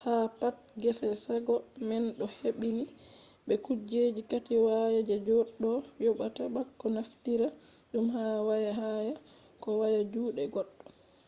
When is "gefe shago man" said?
0.81-2.03